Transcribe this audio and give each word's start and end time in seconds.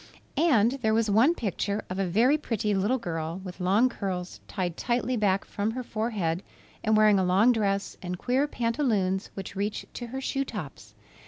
And 0.39 0.79
there 0.81 0.95
was 0.95 1.11
one 1.11 1.35
picture 1.35 1.85
of 1.87 1.99
a 1.99 2.07
very 2.07 2.35
pretty 2.35 2.73
little 2.73 2.97
girl 2.97 3.39
with 3.43 3.59
long 3.59 3.87
curls 3.87 4.41
tied 4.47 4.75
tightly 4.75 5.15
back 5.15 5.45
from 5.45 5.69
her 5.69 5.83
forehead 5.83 6.41
and 6.83 6.97
wearing 6.97 7.19
a 7.19 7.23
long 7.23 7.51
dress 7.51 7.97
and 8.01 8.17
queer 8.17 8.47
pantaloons 8.47 9.29
which 9.35 9.55
reached 9.55 9.93
to 9.93 10.07
her 10.07 10.19
shoe 10.19 10.43
tops. 10.43 10.95